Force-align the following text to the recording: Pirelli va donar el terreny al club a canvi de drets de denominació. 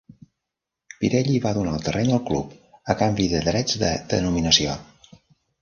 Pirelli 1.01 1.35
va 1.43 1.51
donar 1.57 1.75
el 1.79 1.85
terreny 1.89 2.09
al 2.15 2.23
club 2.31 2.57
a 2.95 2.97
canvi 3.05 3.31
de 3.35 3.45
drets 3.51 3.81
de 3.85 3.95
denominació. 4.15 4.75